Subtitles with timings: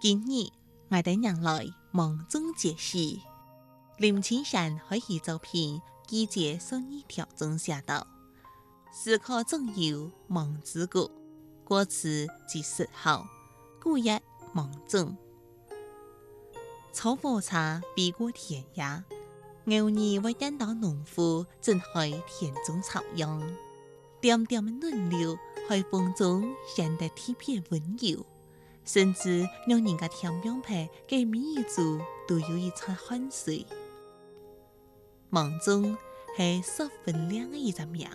[0.00, 0.52] 今日
[0.88, 3.22] 我哋人来梦中解析，
[3.98, 8.06] 林青山开始作品，季节顺一条中写道
[8.92, 11.10] ：“思考总有梦之国，
[11.64, 13.26] 歌词即十号，
[13.82, 15.16] 故曰梦中。
[16.92, 19.04] 草火茶比过田野，
[19.64, 23.42] 牛儿为见到农夫正开田中插秧，
[24.20, 25.36] 点点的嫩柳
[25.68, 28.24] 海风中显得特别温柔，
[28.84, 31.98] 甚至让人家听明白，给每一组
[32.28, 33.66] 都有一场汗水。
[35.28, 35.96] 梦中
[36.36, 38.08] 是十分亮的一只名，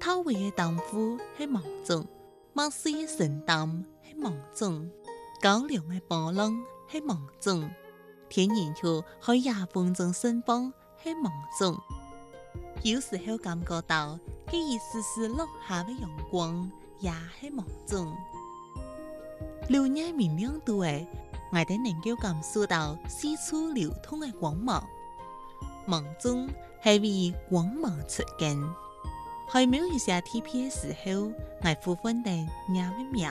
[0.00, 2.04] 他为的丈夫是梦中，
[2.52, 4.90] 梦水的神丹是梦中，
[5.40, 7.70] 高粱的波浪是梦中。
[8.28, 10.72] 天然球喺夜风中盛放，
[11.04, 11.80] 喺梦中。
[12.82, 16.70] 有时候感觉到，佢一丝丝落下的阳光，
[17.00, 18.14] 也喺梦中。
[19.68, 21.06] 流年明亮度诶，
[21.50, 24.86] 我哋能够感受到四处流通的光芒。
[25.86, 26.48] 梦中
[26.80, 28.58] 还为光芒出现，
[29.48, 31.32] 还没有一些特别时候，
[31.62, 32.30] 我呼唤的
[32.68, 33.30] 鸟的名，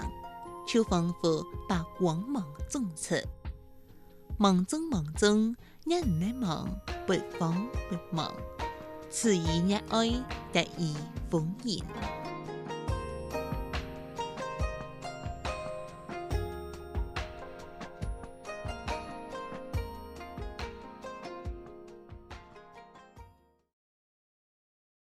[0.68, 3.16] 就仿佛把光芒种出。
[4.38, 6.68] 梦中梦中，一唔的梦，
[7.06, 8.32] 北方北梦，
[9.16, 10.08] 此意一爱，
[10.52, 10.96] 得意
[11.30, 12.23] 风言。